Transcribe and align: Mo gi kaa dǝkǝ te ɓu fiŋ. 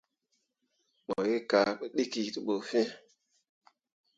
Mo 1.07 1.17
gi 1.27 1.37
kaa 1.49 1.69
dǝkǝ 1.95 2.21
te 2.33 2.39
ɓu 2.45 2.53
fiŋ. 2.69 2.87